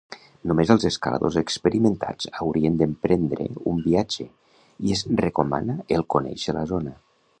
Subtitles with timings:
[0.51, 4.25] Només els escaladors experimentats haurien d'emprendre un viatge,
[4.89, 6.97] i es recomana el conèixer la zona.